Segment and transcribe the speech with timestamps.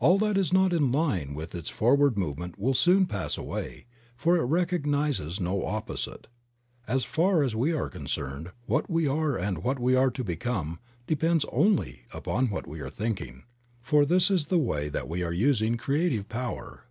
[0.00, 4.36] All that is not in line with its forward movement will soon pass away, for
[4.36, 6.26] it recognizes no opposite.
[6.86, 10.22] As far as we are con cerned what we are and what we are to
[10.22, 13.44] become depends only upon what we are thinking,
[13.80, 16.84] for this is the way that we are using creative power.